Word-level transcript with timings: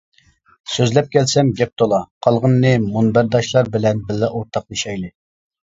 سۆزلەپ 0.75 1.11
كەلسەم 1.15 1.51
گەپ 1.59 1.75
تولا 1.83 1.99
قالغىنىنى 2.29 2.73
مۇنبەرداشلار 2.87 3.73
بىلەن 3.79 4.05
بىللە 4.11 4.33
ئورتاقلىشايلى. 4.35 5.15